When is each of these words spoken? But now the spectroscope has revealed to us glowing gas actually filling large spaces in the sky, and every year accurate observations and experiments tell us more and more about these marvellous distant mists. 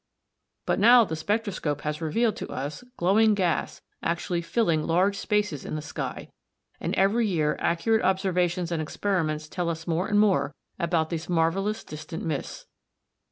But 0.65 0.79
now 0.79 1.05
the 1.05 1.15
spectroscope 1.15 1.81
has 1.81 2.01
revealed 2.01 2.35
to 2.37 2.49
us 2.49 2.83
glowing 2.97 3.35
gas 3.35 3.81
actually 4.01 4.41
filling 4.41 4.81
large 4.81 5.15
spaces 5.15 5.63
in 5.63 5.75
the 5.75 5.81
sky, 5.83 6.31
and 6.79 6.95
every 6.95 7.27
year 7.27 7.55
accurate 7.59 8.01
observations 8.01 8.71
and 8.71 8.81
experiments 8.81 9.47
tell 9.47 9.69
us 9.69 9.85
more 9.85 10.07
and 10.07 10.19
more 10.19 10.55
about 10.79 11.11
these 11.11 11.29
marvellous 11.29 11.83
distant 11.83 12.25
mists. 12.25 12.65